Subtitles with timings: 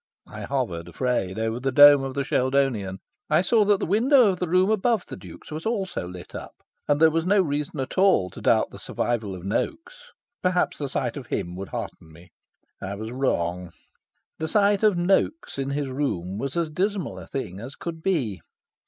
[0.25, 2.97] I hovered, afraid, over the dome of the Sheldonian.
[3.29, 6.55] I saw that the window of the room above the Duke's was also lit up.
[6.87, 10.09] And there was no reason at all to doubt the survival of Noaks.
[10.41, 12.31] Perhaps the sight of him would hearten me.
[12.81, 13.73] I was wrong.
[14.39, 18.41] The sight of Noaks in his room was as dismal a thing as could be.